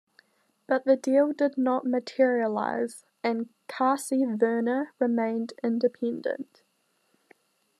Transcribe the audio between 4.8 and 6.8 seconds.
remained independent.